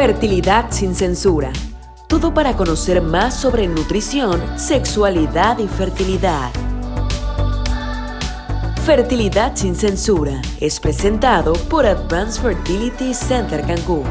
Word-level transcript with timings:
Fertilidad 0.00 0.70
sin 0.70 0.94
censura. 0.94 1.52
Todo 2.08 2.32
para 2.32 2.56
conocer 2.56 3.02
más 3.02 3.38
sobre 3.38 3.68
nutrición, 3.68 4.40
sexualidad 4.58 5.58
y 5.58 5.68
fertilidad. 5.68 6.50
Fertilidad 8.86 9.54
sin 9.56 9.74
censura 9.74 10.40
es 10.58 10.80
presentado 10.80 11.52
por 11.68 11.84
Advanced 11.84 12.40
Fertility 12.40 13.12
Center 13.12 13.60
Cancún. 13.60 14.04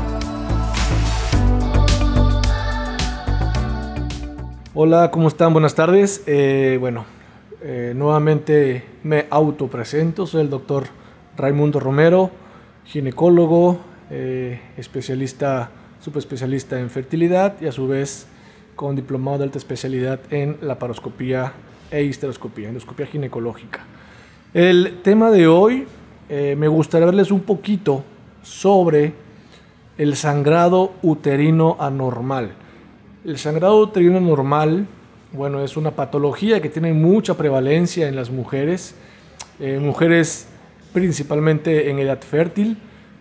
Hola, 4.75 5.09
¿cómo 5.09 5.27
están? 5.27 5.53
Buenas 5.53 5.73
tardes. 5.73 6.21
Eh, 6.27 6.77
bueno, 6.79 7.05
eh, 7.63 7.93
nuevamente 7.95 8.85
me 9.01 9.25
autopresento. 9.31 10.27
Soy 10.27 10.41
el 10.41 10.51
doctor 10.51 10.83
Raimundo 11.35 11.79
Romero, 11.79 12.29
ginecólogo, 12.85 13.79
eh, 14.11 14.61
especialista, 14.77 15.71
subespecialista 15.99 16.79
en 16.79 16.89
fertilidad 16.89 17.55
y 17.61 17.67
a 17.67 17.71
su 17.71 17.87
vez 17.87 18.27
con 18.75 18.95
diplomado 18.95 19.39
de 19.39 19.43
alta 19.45 19.57
especialidad 19.57 20.19
en 20.29 20.57
laparoscopía 20.61 21.53
e 21.91 22.03
histeroscopía, 22.03 22.69
endoscopía 22.69 23.05
ginecológica. 23.05 23.85
El 24.53 24.99
tema 25.03 25.31
de 25.31 25.47
hoy 25.47 25.85
eh, 26.29 26.55
me 26.57 26.67
gustaría 26.67 27.05
verles 27.05 27.31
un 27.31 27.41
poquito 27.41 28.03
sobre 28.41 29.13
el 29.97 30.15
sangrado 30.15 30.93
uterino 31.01 31.75
anormal. 31.79 32.51
El 33.25 33.37
sangrado 33.37 33.81
uterino 33.81 34.17
anormal, 34.17 34.87
bueno, 35.33 35.61
es 35.61 35.75
una 35.75 35.91
patología 35.91 36.61
que 36.61 36.69
tiene 36.69 36.93
mucha 36.93 37.35
prevalencia 37.35 38.07
en 38.07 38.15
las 38.15 38.29
mujeres, 38.29 38.95
eh, 39.59 39.77
mujeres 39.77 40.47
principalmente 40.93 41.89
en 41.89 41.99
edad 41.99 42.21
fértil, 42.21 42.77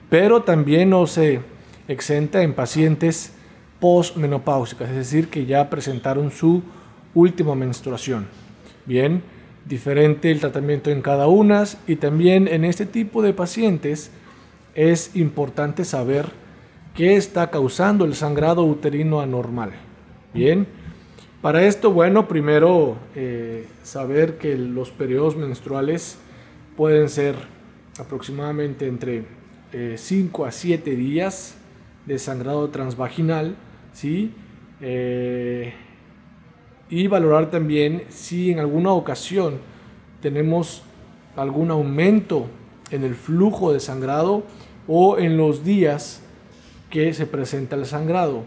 pero 0.08 0.42
también 0.42 0.90
no 0.90 1.06
se 1.06 1.40
exenta 1.88 2.42
en 2.42 2.54
pacientes 2.54 3.32
postmenopáusicas, 3.80 4.90
es 4.90 4.96
decir, 4.96 5.28
que 5.28 5.46
ya 5.46 5.70
presentaron 5.70 6.30
su 6.30 6.62
última 7.14 7.54
menstruación. 7.54 8.26
Bien, 8.84 9.22
diferente 9.66 10.30
el 10.30 10.40
tratamiento 10.40 10.90
en 10.90 11.02
cada 11.02 11.26
una 11.26 11.64
y 11.86 11.96
también 11.96 12.48
en 12.48 12.64
este 12.64 12.86
tipo 12.86 13.22
de 13.22 13.32
pacientes 13.32 14.10
es 14.74 15.16
importante 15.16 15.84
saber 15.84 16.26
qué 16.94 17.16
está 17.16 17.50
causando 17.50 18.04
el 18.04 18.14
sangrado 18.14 18.64
uterino 18.64 19.20
anormal. 19.20 19.72
Bien, 20.34 20.66
para 21.40 21.64
esto, 21.64 21.92
bueno, 21.92 22.28
primero 22.28 22.96
eh, 23.14 23.66
saber 23.82 24.38
que 24.38 24.56
los 24.56 24.90
periodos 24.90 25.36
menstruales 25.36 26.18
pueden 26.76 27.08
ser 27.08 27.36
aproximadamente 27.98 28.86
entre 28.86 29.24
5 29.96 30.44
eh, 30.44 30.48
a 30.48 30.52
7 30.52 30.96
días 30.96 31.57
de 32.08 32.18
sangrado 32.18 32.70
transvaginal, 32.70 33.54
¿sí? 33.92 34.32
Eh, 34.80 35.74
y 36.88 37.06
valorar 37.06 37.50
también 37.50 38.04
si 38.08 38.50
en 38.50 38.58
alguna 38.58 38.92
ocasión 38.92 39.58
tenemos 40.22 40.82
algún 41.36 41.70
aumento 41.70 42.46
en 42.90 43.04
el 43.04 43.14
flujo 43.14 43.74
de 43.74 43.80
sangrado 43.80 44.42
o 44.88 45.18
en 45.18 45.36
los 45.36 45.64
días 45.64 46.22
que 46.88 47.12
se 47.12 47.26
presenta 47.26 47.76
el 47.76 47.84
sangrado. 47.84 48.44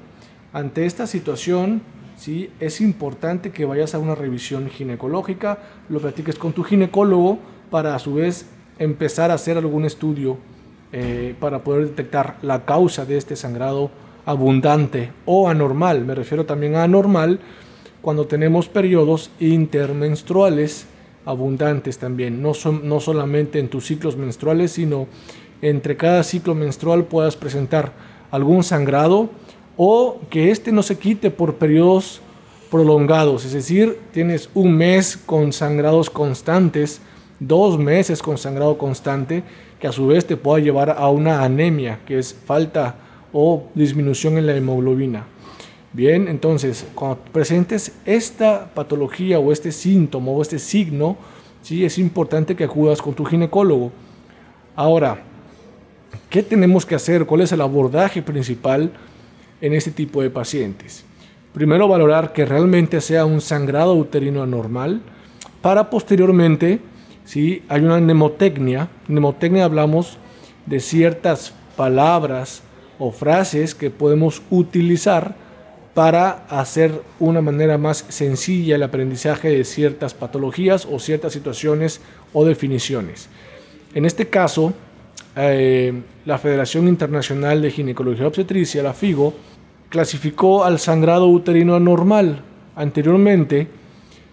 Ante 0.53 0.87
esta 0.87 1.05
situación, 1.05 1.83
¿sí? 2.17 2.49
es 2.59 2.81
importante 2.81 3.51
que 3.51 3.65
vayas 3.65 3.93
a 3.93 3.99
una 3.99 4.15
revisión 4.15 4.69
ginecológica, 4.69 5.59
lo 5.87 5.99
platiques 5.99 6.39
con 6.39 6.53
tu 6.53 6.63
ginecólogo 6.63 7.37
para 7.69 7.93
a 7.93 7.99
su 7.99 8.15
vez 8.15 8.47
empezar 8.79 9.29
a 9.29 9.35
hacer 9.35 9.57
algún 9.57 9.85
estudio 9.85 10.37
eh, 10.93 11.35
para 11.39 11.63
poder 11.63 11.87
detectar 11.87 12.37
la 12.41 12.65
causa 12.65 13.05
de 13.05 13.17
este 13.17 13.35
sangrado 13.35 13.91
abundante 14.25 15.11
o 15.25 15.49
anormal. 15.49 16.05
Me 16.05 16.15
refiero 16.15 16.45
también 16.45 16.75
a 16.75 16.83
anormal 16.83 17.39
cuando 18.01 18.25
tenemos 18.27 18.67
periodos 18.67 19.31
intermenstruales 19.39 20.87
abundantes 21.25 21.97
también, 21.97 22.41
no, 22.41 22.53
son, 22.53 22.87
no 22.87 22.99
solamente 22.99 23.59
en 23.59 23.69
tus 23.69 23.85
ciclos 23.85 24.17
menstruales, 24.17 24.71
sino 24.71 25.07
entre 25.61 25.95
cada 25.95 26.23
ciclo 26.23 26.55
menstrual 26.55 27.05
puedas 27.05 27.35
presentar 27.35 27.93
algún 28.31 28.63
sangrado 28.63 29.29
o 29.77 30.19
que 30.29 30.51
este 30.51 30.71
no 30.71 30.83
se 30.83 30.97
quite 30.97 31.29
por 31.31 31.55
periodos 31.55 32.21
prolongados, 32.71 33.45
es 33.45 33.53
decir, 33.53 33.99
tienes 34.13 34.49
un 34.53 34.73
mes 34.73 35.17
con 35.17 35.51
sangrados 35.51 36.09
constantes, 36.09 37.01
dos 37.41 37.79
meses 37.79 38.21
con 38.21 38.37
sangrado 38.37 38.77
constante, 38.77 39.43
que 39.79 39.87
a 39.87 39.91
su 39.91 40.07
vez 40.07 40.25
te 40.25 40.37
pueda 40.37 40.63
llevar 40.63 40.91
a 40.91 41.09
una 41.09 41.43
anemia, 41.43 41.99
que 42.05 42.19
es 42.19 42.33
falta 42.33 42.95
o 43.33 43.63
disminución 43.73 44.37
en 44.37 44.45
la 44.45 44.55
hemoglobina. 44.55 45.25
Bien, 45.91 46.27
entonces, 46.27 46.85
cuando 46.93 47.17
presentes 47.33 47.93
esta 48.05 48.71
patología 48.73 49.39
o 49.39 49.51
este 49.51 49.71
síntoma 49.71 50.31
o 50.31 50.41
este 50.41 50.59
signo, 50.59 51.17
sí 51.63 51.83
es 51.83 51.97
importante 51.97 52.55
que 52.55 52.63
acudas 52.63 53.01
con 53.01 53.15
tu 53.15 53.25
ginecólogo. 53.25 53.91
Ahora, 54.75 55.23
¿qué 56.29 56.43
tenemos 56.43 56.85
que 56.85 56.95
hacer? 56.95 57.25
¿Cuál 57.25 57.41
es 57.41 57.51
el 57.51 57.61
abordaje 57.61 58.21
principal 58.21 58.91
en 59.59 59.73
este 59.73 59.89
tipo 59.89 60.21
de 60.21 60.29
pacientes? 60.29 61.03
Primero, 61.53 61.87
valorar 61.87 62.33
que 62.33 62.45
realmente 62.45 63.01
sea 63.01 63.25
un 63.25 63.41
sangrado 63.41 63.95
uterino 63.95 64.43
anormal 64.43 65.01
para 65.61 65.89
posteriormente 65.89 66.79
¿sí? 67.25 67.63
Hay 67.69 67.81
una 67.81 67.97
mnemotecnia. 67.99 68.89
Mnemotecnia 69.07 69.65
hablamos 69.65 70.17
de 70.65 70.79
ciertas 70.79 71.53
palabras 71.75 72.63
o 72.99 73.11
frases 73.11 73.73
que 73.73 73.89
podemos 73.89 74.41
utilizar 74.49 75.35
para 75.93 76.45
hacer 76.49 77.01
una 77.19 77.41
manera 77.41 77.77
más 77.77 78.05
sencilla 78.09 78.75
el 78.75 78.83
aprendizaje 78.83 79.49
de 79.49 79.63
ciertas 79.65 80.13
patologías 80.13 80.87
o 80.89 80.99
ciertas 80.99 81.33
situaciones 81.33 82.01
o 82.33 82.45
definiciones. 82.45 83.27
En 83.93 84.05
este 84.05 84.27
caso, 84.29 84.73
eh, 85.35 85.93
la 86.25 86.37
Federación 86.37 86.87
Internacional 86.87 87.61
de 87.61 87.71
Ginecología 87.71 88.27
Obstetricia, 88.27 88.83
la 88.83 88.93
FIGO, 88.93 89.33
clasificó 89.89 90.63
al 90.63 90.79
sangrado 90.79 91.27
uterino 91.27 91.75
anormal. 91.75 92.41
Anteriormente, 92.75 93.67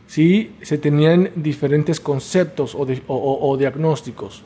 ¿sí? 0.09 0.51
se 0.63 0.79
tenían 0.79 1.31
diferentes 1.37 2.01
conceptos 2.01 2.77
o, 2.77 3.57
diagnósticos. 3.57 4.43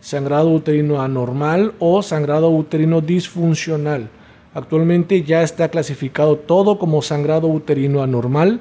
Sangrado 0.00 0.50
uterino 0.50 1.02
anormal 1.02 1.74
o 1.80 2.02
sangrado 2.02 2.50
uterino 2.50 3.00
disfuncional. 3.00 4.08
Actualmente 4.54 5.22
ya 5.22 5.42
está 5.42 5.68
clasificado 5.68 6.36
todo 6.36 6.78
como 6.78 7.02
sangrado 7.02 7.48
uterino 7.48 8.02
anormal. 8.02 8.60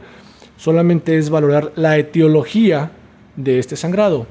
Solamente 0.58 1.18
es 1.18 1.30
valorar 1.30 1.72
la 1.76 1.98
etiología 1.98 2.92
de 3.36 3.60
este 3.60 3.76
sangrado. 3.76 4.26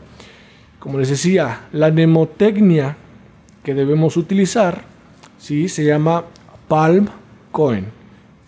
Como 0.79 0.99
les 0.99 1.09
decía, 1.09 1.69
la 1.73 1.91
mnemotecnia 1.91 2.97
que 3.63 3.75
debemos 3.75 4.17
utilizar 4.17 4.83
¿sí? 5.39 5.69
se 5.69 5.85
llama 5.85 6.25
Palm 6.69 7.09
Cohen. 7.53 7.87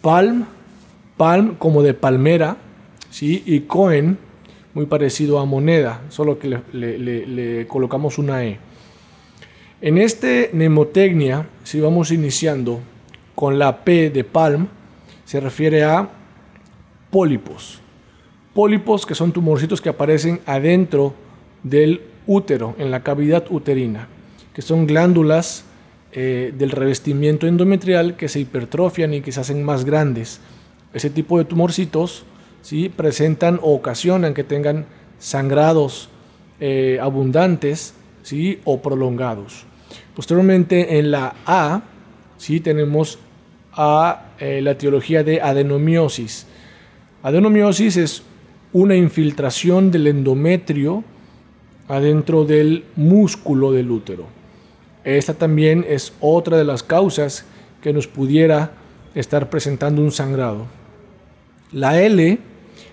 Palm, 0.02 0.44
palm 1.16 1.54
como 1.56 1.82
de 1.82 1.94
palmera, 1.94 2.56
¿sí? 3.10 3.42
y 3.44 3.60
coin, 3.60 4.16
muy 4.72 4.86
parecido 4.86 5.38
a 5.38 5.44
moneda, 5.44 6.02
solo 6.08 6.38
que 6.38 6.60
le, 6.72 7.66
colocamos 7.66 8.18
una 8.18 8.44
E. 8.44 8.58
En 9.80 9.98
este 9.98 10.50
mnemotecnia, 10.52 11.46
si 11.64 11.80
vamos 11.80 12.10
iniciando 12.12 12.80
con 13.34 13.58
la 13.58 13.84
P 13.84 14.10
de 14.10 14.24
palm, 14.24 14.68
se 15.24 15.40
refiere 15.40 15.84
a 15.84 16.08
pólipos. 17.10 17.80
Pólipos 18.54 19.06
que 19.06 19.14
son 19.14 19.32
tumorcitos 19.32 19.80
que 19.80 19.88
aparecen 19.88 20.40
adentro 20.46 21.14
del 21.62 22.02
útero, 22.26 22.74
en 22.78 22.90
la 22.90 23.02
cavidad 23.02 23.44
uterina, 23.50 24.08
que 24.54 24.62
son 24.62 24.86
glándulas 24.86 25.64
eh, 26.12 26.52
del 26.56 26.70
revestimiento 26.70 27.46
endometrial 27.46 28.16
que 28.16 28.28
se 28.28 28.40
hipertrofian 28.40 29.14
y 29.14 29.20
que 29.20 29.32
se 29.32 29.40
hacen 29.40 29.62
más 29.62 29.84
grandes. 29.84 30.40
Ese 30.92 31.08
tipo 31.10 31.38
de 31.38 31.44
tumorcitos 31.44 32.24
¿sí? 32.62 32.88
presentan 32.88 33.58
o 33.62 33.74
ocasionan 33.74 34.34
que 34.34 34.44
tengan 34.44 34.86
sangrados 35.18 36.08
eh, 36.60 36.98
abundantes 37.00 37.94
¿sí? 38.22 38.60
o 38.64 38.80
prolongados. 38.80 39.64
Posteriormente 40.14 40.98
en 40.98 41.10
la 41.10 41.34
A 41.46 41.82
¿sí? 42.38 42.60
tenemos 42.60 43.18
a 43.72 44.30
eh, 44.38 44.60
la 44.62 44.72
etiología 44.72 45.22
de 45.22 45.40
adenomiosis. 45.40 46.46
Adenomiosis 47.22 47.96
es 47.96 48.22
una 48.72 48.96
infiltración 48.96 49.90
del 49.90 50.06
endometrio 50.06 51.04
adentro 51.88 52.44
del 52.44 52.84
músculo 52.96 53.72
del 53.72 53.90
útero. 53.90 54.26
Esta 55.04 55.34
también 55.34 55.84
es 55.88 56.12
otra 56.20 56.56
de 56.56 56.64
las 56.64 56.82
causas 56.82 57.44
que 57.82 57.92
nos 57.92 58.06
pudiera 58.06 58.72
estar 59.14 59.50
presentando 59.50 60.02
un 60.02 60.12
sangrado. 60.12 60.66
La 61.72 62.00
L 62.00 62.38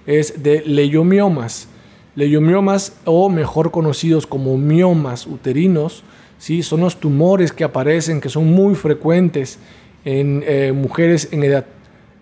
es 0.05 0.43
de 0.43 0.63
leiomiomas. 0.65 1.67
Leiomiomas, 2.15 2.93
o 3.05 3.29
mejor 3.29 3.71
conocidos 3.71 4.25
como 4.25 4.57
miomas 4.57 5.27
uterinos, 5.27 6.03
¿sí? 6.37 6.63
son 6.63 6.81
los 6.81 6.99
tumores 6.99 7.51
que 7.51 7.63
aparecen, 7.63 8.21
que 8.21 8.29
son 8.29 8.51
muy 8.51 8.75
frecuentes 8.75 9.59
en 10.05 10.43
eh, 10.47 10.71
mujeres 10.73 11.29
en 11.31 11.43
edad 11.43 11.65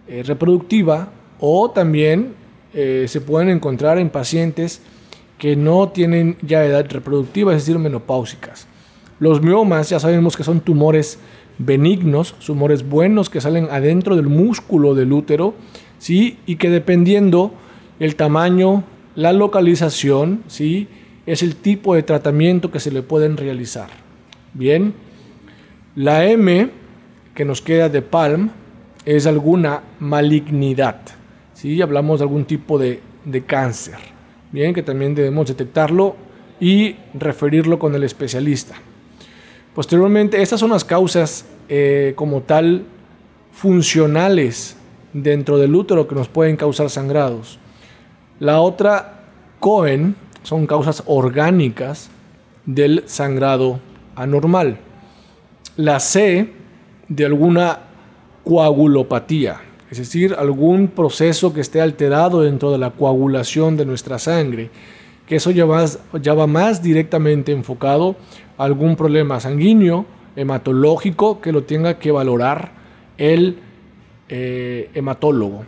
eh, 0.08 0.24
reproductiva 0.24 1.10
o 1.40 1.72
también 1.72 2.34
eh, 2.74 3.06
se 3.08 3.22
pueden 3.22 3.50
encontrar 3.50 3.98
en 3.98 4.10
pacientes 4.10 4.82
que 5.38 5.56
no 5.56 5.90
tienen 5.90 6.38
ya 6.42 6.66
edad 6.66 6.86
reproductiva, 6.90 7.54
es 7.54 7.62
decir, 7.62 7.80
menopáusicas. 7.80 8.68
Los 9.20 9.42
miomas 9.42 9.90
ya 9.90 10.00
sabemos 10.00 10.36
que 10.36 10.44
son 10.44 10.62
tumores 10.62 11.20
benignos, 11.58 12.34
tumores 12.46 12.88
buenos 12.88 13.30
que 13.30 13.42
salen 13.42 13.68
adentro 13.72 14.16
del 14.16 14.28
músculo 14.28 14.94
del 14.94 15.14
útero, 15.14 15.54
¿sí? 16.06 16.38
y 16.46 16.58
que 16.58 16.70
dependiendo 16.70 17.52
el 18.00 18.16
tamaño, 18.16 18.84
la 19.16 19.34
localización, 19.34 20.44
¿sí? 20.46 20.88
es 21.26 21.42
el 21.42 21.56
tipo 21.56 21.96
de 21.96 22.04
tratamiento 22.04 22.70
que 22.70 22.80
se 22.80 22.92
le 22.92 23.02
pueden 23.02 23.38
realizar. 23.38 23.90
Bien, 24.54 24.94
la 25.96 26.24
M 26.28 26.70
que 27.34 27.44
nos 27.44 27.60
queda 27.60 27.90
de 27.90 28.04
PALM 28.04 28.52
es 29.04 29.26
alguna 29.26 29.82
malignidad. 30.00 31.02
¿sí? 31.56 31.82
Hablamos 31.82 32.20
de 32.20 32.26
algún 32.26 32.46
tipo 32.46 32.78
de, 32.78 33.02
cáncer. 33.48 33.98
Bien, 34.52 34.76
que 34.76 34.84
también 34.84 35.16
debemos 35.16 35.48
detectarlo 35.48 36.18
y 36.60 36.98
referirlo 37.16 37.80
con 37.80 37.96
el 37.96 38.04
especialista. 38.04 38.76
Posteriormente, 39.74 40.40
estas 40.40 40.60
son 40.60 40.70
las 40.70 40.86
causas 40.86 41.48
eh, 41.68 42.14
como 42.16 42.42
tal 42.42 42.84
funcionales 43.52 44.75
dentro 45.16 45.58
del 45.58 45.74
útero 45.74 46.08
que 46.08 46.16
nos 46.16 46.28
pueden 46.28 46.58
causar 46.58 46.90
sangrados. 46.90 47.58
La 48.40 48.60
otra, 48.60 49.24
Cohen, 49.62 50.16
son 50.44 50.68
causas 50.68 51.04
orgánicas 51.06 52.10
del 52.66 53.04
sangrado 53.06 53.80
anormal. 54.16 54.78
La 55.78 56.02
C, 56.02 56.52
de 57.08 57.26
alguna 57.26 57.80
coagulopatía, 58.44 59.62
es 59.90 60.00
decir, 60.00 60.36
algún 60.38 60.90
proceso 60.90 61.54
que 61.54 61.62
esté 61.62 61.80
alterado 61.80 62.42
dentro 62.42 62.72
de 62.72 62.78
la 62.78 62.92
coagulación 62.92 63.78
de 63.78 63.86
nuestra 63.86 64.20
sangre, 64.20 64.70
que 65.26 65.38
eso 65.38 65.50
ya 65.52 65.66
ya 66.22 66.34
va 66.34 66.46
más 66.46 66.84
directamente 66.84 67.54
enfocado 67.54 68.18
a 68.58 68.66
algún 68.66 68.98
problema 68.98 69.40
sanguíneo, 69.40 70.06
hematológico, 70.36 71.40
que 71.40 71.54
lo 71.54 71.64
tenga 71.64 72.00
que 72.00 72.12
valorar 72.12 72.74
el 73.18 73.60
eh, 74.30 74.90
hematólogo. 74.94 75.66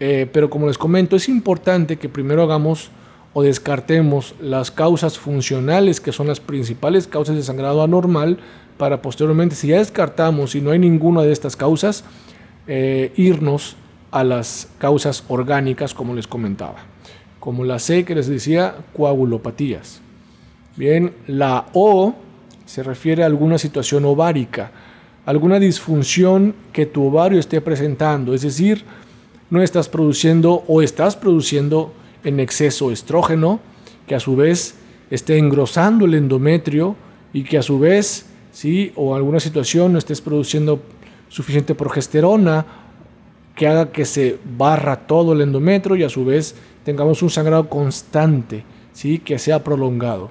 Eh, 0.00 0.28
pero 0.32 0.48
como 0.48 0.66
les 0.66 0.78
comento, 0.78 1.16
es 1.16 1.28
importante 1.28 1.96
que 1.96 2.08
primero 2.08 2.42
hagamos 2.42 2.90
o 3.34 3.42
descartemos 3.42 4.34
las 4.40 4.70
causas 4.70 5.18
funcionales, 5.18 6.00
que 6.00 6.12
son 6.12 6.26
las 6.26 6.40
principales 6.40 7.06
causas 7.06 7.36
de 7.36 7.42
sangrado 7.42 7.82
anormal, 7.82 8.38
para 8.78 9.02
posteriormente, 9.02 9.56
si 9.56 9.68
ya 9.68 9.78
descartamos 9.78 10.54
y 10.54 10.60
no 10.60 10.70
hay 10.70 10.78
ninguna 10.78 11.22
de 11.22 11.32
estas 11.32 11.56
causas, 11.56 12.04
eh, 12.66 13.12
irnos 13.16 13.76
a 14.10 14.24
las 14.24 14.68
causas 14.78 15.24
orgánicas, 15.28 15.94
como 15.94 16.14
les 16.14 16.26
comentaba. 16.26 16.76
Como 17.40 17.64
la 17.64 17.78
C 17.78 18.04
que 18.04 18.14
les 18.14 18.28
decía, 18.28 18.76
coagulopatías. 18.96 20.00
Bien, 20.76 21.12
la 21.26 21.66
O 21.72 22.14
se 22.66 22.82
refiere 22.82 23.24
a 23.24 23.26
alguna 23.26 23.58
situación 23.58 24.04
ovárica, 24.04 24.70
alguna 25.28 25.60
disfunción 25.60 26.54
que 26.72 26.86
tu 26.86 27.04
ovario 27.04 27.38
esté 27.38 27.60
presentando, 27.60 28.32
es 28.32 28.40
decir, 28.40 28.82
no 29.50 29.62
estás 29.62 29.86
produciendo 29.86 30.64
o 30.66 30.80
estás 30.80 31.16
produciendo 31.16 31.92
en 32.24 32.40
exceso 32.40 32.90
estrógeno, 32.90 33.60
que 34.06 34.14
a 34.14 34.20
su 34.20 34.36
vez 34.36 34.76
esté 35.10 35.36
engrosando 35.36 36.06
el 36.06 36.14
endometrio 36.14 36.96
y 37.34 37.44
que 37.44 37.58
a 37.58 37.62
su 37.62 37.78
vez, 37.78 38.24
sí, 38.52 38.90
o 38.96 39.14
alguna 39.14 39.38
situación 39.38 39.92
no 39.92 39.98
estés 39.98 40.22
produciendo 40.22 40.80
suficiente 41.28 41.74
progesterona 41.74 42.64
que 43.54 43.68
haga 43.68 43.92
que 43.92 44.06
se 44.06 44.38
barra 44.56 44.96
todo 45.06 45.34
el 45.34 45.42
endometrio 45.42 45.94
y 45.96 46.04
a 46.04 46.08
su 46.08 46.24
vez 46.24 46.54
tengamos 46.86 47.20
un 47.20 47.28
sangrado 47.28 47.68
constante, 47.68 48.64
¿sí? 48.94 49.18
que 49.18 49.38
sea 49.38 49.62
prolongado. 49.62 50.30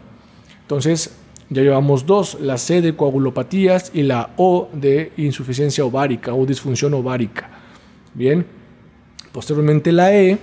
Entonces, 0.63 1.16
ya 1.49 1.61
llevamos 1.61 2.05
dos, 2.05 2.37
la 2.41 2.57
C 2.57 2.81
de 2.81 2.95
coagulopatías 2.95 3.91
y 3.93 4.03
la 4.03 4.31
O 4.37 4.69
de 4.73 5.13
insuficiencia 5.17 5.85
ovárica 5.85 6.33
o 6.33 6.45
disfunción 6.45 6.93
ovárica. 6.93 7.49
Bien, 8.13 8.45
posteriormente 9.31 9.91
la 9.91 10.13
E, 10.13 10.37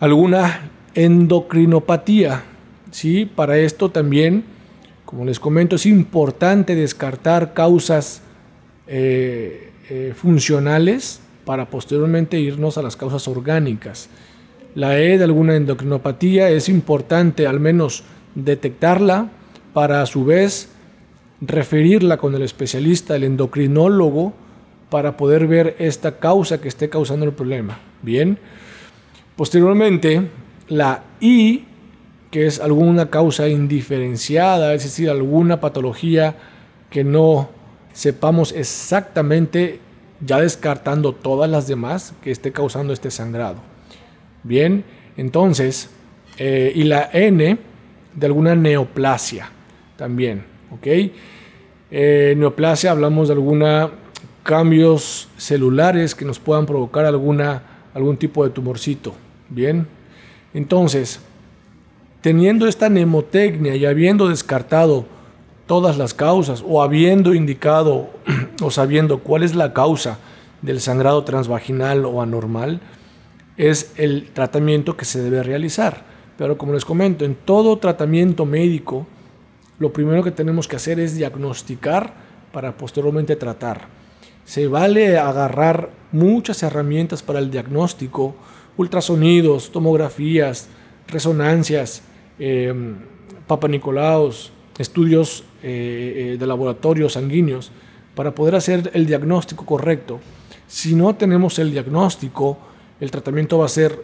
alguna 0.00 0.70
endocrinopatía. 0.94 2.42
¿sí? 2.90 3.24
Para 3.24 3.58
esto 3.58 3.90
también, 3.90 4.44
como 5.06 5.24
les 5.24 5.40
comento, 5.40 5.76
es 5.76 5.86
importante 5.86 6.74
descartar 6.74 7.54
causas 7.54 8.20
eh, 8.86 9.72
eh, 9.88 10.12
funcionales 10.14 11.20
para 11.46 11.70
posteriormente 11.70 12.38
irnos 12.38 12.76
a 12.76 12.82
las 12.82 12.96
causas 12.96 13.26
orgánicas. 13.26 14.10
La 14.74 14.98
E 14.98 15.16
de 15.16 15.24
alguna 15.24 15.56
endocrinopatía 15.56 16.50
es 16.50 16.68
importante 16.68 17.46
al 17.46 17.58
menos 17.58 18.04
detectarla 18.34 19.30
para 19.78 20.02
a 20.02 20.06
su 20.06 20.24
vez 20.24 20.70
referirla 21.40 22.16
con 22.16 22.34
el 22.34 22.42
especialista, 22.42 23.14
el 23.14 23.22
endocrinólogo, 23.22 24.32
para 24.90 25.16
poder 25.16 25.46
ver 25.46 25.76
esta 25.78 26.18
causa 26.18 26.60
que 26.60 26.66
esté 26.66 26.88
causando 26.88 27.24
el 27.24 27.30
problema. 27.30 27.78
Bien. 28.02 28.40
Posteriormente, 29.36 30.22
la 30.66 31.04
I, 31.20 31.64
que 32.32 32.48
es 32.48 32.58
alguna 32.58 33.08
causa 33.08 33.46
indiferenciada, 33.46 34.74
es 34.74 34.82
decir, 34.82 35.10
alguna 35.10 35.60
patología 35.60 36.34
que 36.90 37.04
no 37.04 37.48
sepamos 37.92 38.50
exactamente, 38.50 39.78
ya 40.20 40.40
descartando 40.40 41.12
todas 41.12 41.48
las 41.48 41.68
demás, 41.68 42.14
que 42.20 42.32
esté 42.32 42.50
causando 42.50 42.92
este 42.92 43.12
sangrado. 43.12 43.58
Bien, 44.42 44.82
entonces, 45.16 45.88
eh, 46.36 46.72
y 46.74 46.82
la 46.82 47.08
N 47.12 47.58
de 48.16 48.26
alguna 48.26 48.56
neoplasia 48.56 49.52
también, 49.98 50.44
¿ok? 50.70 50.86
Eh, 51.90 52.34
neoplasia 52.38 52.92
hablamos 52.92 53.28
de 53.28 53.34
algunos 53.34 53.90
cambios 54.44 55.28
celulares 55.36 56.14
que 56.14 56.24
nos 56.24 56.38
puedan 56.38 56.64
provocar 56.64 57.04
alguna, 57.04 57.62
algún 57.92 58.16
tipo 58.16 58.44
de 58.44 58.50
tumorcito, 58.50 59.12
¿bien? 59.50 59.88
Entonces, 60.54 61.20
teniendo 62.22 62.68
esta 62.68 62.88
nemotecnia 62.88 63.74
y 63.74 63.84
habiendo 63.84 64.28
descartado 64.28 65.04
todas 65.66 65.98
las 65.98 66.14
causas 66.14 66.64
o 66.66 66.80
habiendo 66.80 67.34
indicado 67.34 68.08
o 68.62 68.70
sabiendo 68.70 69.18
cuál 69.18 69.42
es 69.42 69.54
la 69.54 69.72
causa 69.72 70.18
del 70.62 70.80
sangrado 70.80 71.24
transvaginal 71.24 72.04
o 72.04 72.22
anormal, 72.22 72.80
es 73.56 73.92
el 73.96 74.28
tratamiento 74.32 74.96
que 74.96 75.04
se 75.04 75.20
debe 75.20 75.42
realizar. 75.42 76.04
Pero 76.38 76.56
como 76.56 76.72
les 76.72 76.84
comento, 76.84 77.24
en 77.24 77.34
todo 77.34 77.78
tratamiento 77.78 78.46
médico, 78.46 79.06
lo 79.78 79.92
primero 79.92 80.22
que 80.22 80.30
tenemos 80.30 80.66
que 80.66 80.76
hacer 80.76 80.98
es 80.98 81.16
diagnosticar 81.16 82.12
para 82.52 82.76
posteriormente 82.76 83.36
tratar. 83.36 83.88
Se 84.44 84.66
vale 84.66 85.18
agarrar 85.18 85.90
muchas 86.10 86.62
herramientas 86.62 87.22
para 87.22 87.38
el 87.38 87.50
diagnóstico, 87.50 88.34
ultrasonidos, 88.76 89.70
tomografías, 89.70 90.68
resonancias, 91.06 92.02
eh, 92.38 92.72
papanicolaos, 93.46 94.52
estudios 94.78 95.44
eh, 95.62 96.32
eh, 96.34 96.36
de 96.38 96.46
laboratorios 96.46 97.14
sanguíneos 97.14 97.72
para 98.14 98.34
poder 98.34 98.54
hacer 98.54 98.90
el 98.94 99.06
diagnóstico 99.06 99.66
correcto. 99.66 100.20
Si 100.66 100.94
no 100.94 101.14
tenemos 101.14 101.58
el 101.58 101.70
diagnóstico, 101.72 102.58
el 103.00 103.10
tratamiento 103.10 103.58
va 103.58 103.66
a 103.66 103.68
ser 103.68 104.02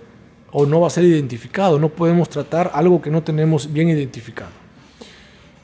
o 0.52 0.66
no 0.66 0.80
va 0.80 0.86
a 0.86 0.90
ser 0.90 1.04
identificado. 1.04 1.78
No 1.78 1.88
podemos 1.88 2.28
tratar 2.28 2.70
algo 2.74 3.02
que 3.02 3.10
no 3.10 3.22
tenemos 3.22 3.72
bien 3.72 3.88
identificado. 3.88 4.63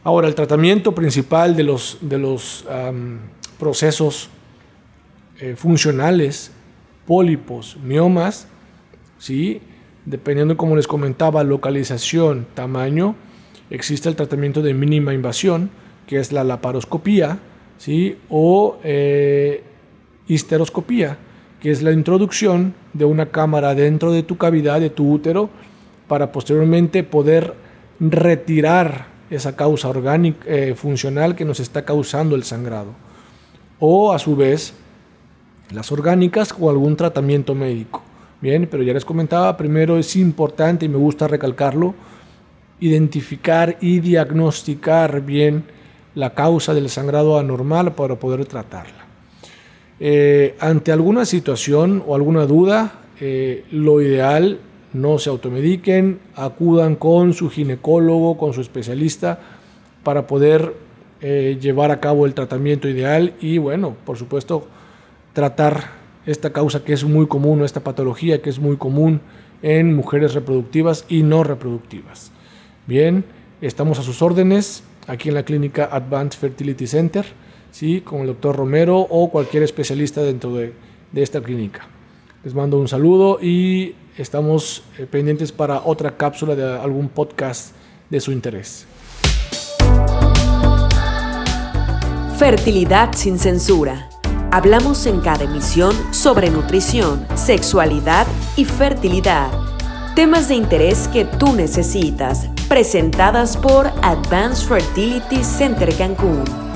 Ahora, 0.02 0.28
el 0.28 0.34
tratamiento 0.34 0.94
principal 0.94 1.54
de 1.54 1.62
los, 1.62 1.98
de 2.00 2.18
los 2.18 2.64
procesos 3.58 4.30
eh, 5.38 5.54
funcionales, 5.56 6.52
pólipos, 7.06 7.76
miomas, 7.82 8.48
¿sí? 9.18 9.60
dependiendo, 10.06 10.56
como 10.56 10.74
les 10.74 10.86
comentaba, 10.86 11.44
localización, 11.44 12.46
tamaño, 12.54 13.14
existe 13.68 14.08
el 14.08 14.16
tratamiento 14.16 14.62
de 14.62 14.72
mínima 14.72 15.12
invasión, 15.12 15.70
que 16.06 16.18
es 16.18 16.32
la 16.32 16.44
laparoscopía, 16.44 17.38
¿sí? 17.76 18.16
o 18.30 18.78
eh, 18.82 19.62
histeroscopía, 20.28 21.18
que 21.60 21.70
es 21.70 21.82
la 21.82 21.92
introducción 21.92 22.72
de 22.94 23.04
una 23.04 23.26
cámara 23.26 23.74
dentro 23.74 24.12
de 24.12 24.22
tu 24.22 24.38
cavidad, 24.38 24.80
de 24.80 24.88
tu 24.88 25.12
útero, 25.12 25.50
para 26.08 26.32
posteriormente 26.32 27.04
poder 27.04 27.54
retirar 28.00 29.09
esa 29.30 29.56
causa 29.56 29.88
orgánica 29.88 30.44
eh, 30.46 30.74
funcional 30.74 31.36
que 31.36 31.44
nos 31.44 31.60
está 31.60 31.84
causando 31.84 32.34
el 32.34 32.44
sangrado. 32.44 32.90
O 33.78 34.12
a 34.12 34.18
su 34.18 34.36
vez, 34.36 34.74
las 35.70 35.92
orgánicas 35.92 36.54
o 36.58 36.68
algún 36.68 36.96
tratamiento 36.96 37.54
médico. 37.54 38.02
Bien, 38.40 38.66
pero 38.70 38.82
ya 38.82 38.92
les 38.92 39.04
comentaba, 39.04 39.56
primero 39.56 39.98
es 39.98 40.16
importante 40.16 40.86
y 40.86 40.88
me 40.88 40.96
gusta 40.96 41.28
recalcarlo, 41.28 41.94
identificar 42.80 43.76
y 43.80 44.00
diagnosticar 44.00 45.20
bien 45.20 45.64
la 46.14 46.34
causa 46.34 46.74
del 46.74 46.88
sangrado 46.88 47.38
anormal 47.38 47.94
para 47.94 48.16
poder 48.16 48.46
tratarla. 48.46 49.04
Eh, 50.00 50.56
ante 50.58 50.90
alguna 50.90 51.26
situación 51.26 52.02
o 52.06 52.14
alguna 52.14 52.46
duda, 52.46 52.92
eh, 53.20 53.64
lo 53.70 54.00
ideal, 54.00 54.58
no 54.92 55.18
se 55.18 55.30
automediquen, 55.30 56.20
acudan 56.34 56.96
con 56.96 57.32
su 57.32 57.50
ginecólogo, 57.50 58.36
con 58.36 58.52
su 58.52 58.60
especialista, 58.60 59.40
para 60.02 60.26
poder 60.26 60.74
eh, 61.20 61.58
llevar 61.60 61.90
a 61.90 62.00
cabo 62.00 62.26
el 62.26 62.34
tratamiento 62.34 62.88
ideal 62.88 63.34
y, 63.40 63.58
bueno, 63.58 63.96
por 64.04 64.16
supuesto, 64.16 64.66
tratar 65.32 66.00
esta 66.26 66.52
causa 66.52 66.84
que 66.84 66.92
es 66.92 67.04
muy 67.04 67.26
común, 67.26 67.64
esta 67.64 67.80
patología 67.80 68.42
que 68.42 68.50
es 68.50 68.58
muy 68.58 68.76
común 68.76 69.20
en 69.62 69.94
mujeres 69.94 70.34
reproductivas 70.34 71.04
y 71.08 71.22
no 71.22 71.44
reproductivas. 71.44 72.32
Bien, 72.86 73.24
estamos 73.60 73.98
a 73.98 74.02
sus 74.02 74.22
órdenes 74.22 74.82
aquí 75.06 75.28
en 75.28 75.34
la 75.34 75.44
clínica 75.44 75.88
Advanced 75.90 76.38
Fertility 76.38 76.86
Center, 76.86 77.26
¿sí? 77.70 78.00
con 78.00 78.20
el 78.20 78.28
doctor 78.28 78.56
Romero 78.56 78.98
o 78.98 79.30
cualquier 79.30 79.62
especialista 79.62 80.22
dentro 80.22 80.54
de, 80.54 80.72
esta 81.14 81.40
clínica. 81.40 81.88
Les 82.44 82.54
mando 82.54 82.78
un 82.78 82.88
saludo 82.88 83.38
y 83.42 83.94
estamos 84.16 84.82
eh, 84.98 85.06
pendientes 85.06 85.52
para 85.52 85.82
otra 85.84 86.16
cápsula 86.16 86.54
de 86.54 86.78
algún 86.78 87.08
podcast 87.08 87.74
de 88.08 88.20
su 88.20 88.32
interés. 88.32 88.86
Fertilidad 92.38 93.12
sin 93.14 93.38
censura. 93.38 94.08
Hablamos 94.50 95.06
en 95.06 95.20
cada 95.20 95.44
emisión 95.44 95.94
sobre 96.12 96.50
nutrición, 96.50 97.26
sexualidad 97.34 98.26
y 98.56 98.64
fertilidad. 98.64 99.50
Temas 100.16 100.48
de 100.48 100.54
interés 100.54 101.06
que 101.08 101.24
tú 101.24 101.52
necesitas, 101.54 102.48
presentadas 102.68 103.56
por 103.56 103.86
Advanced 104.02 104.66
Fertility 104.66 105.44
Center 105.44 105.94
Cancún. 105.94 106.69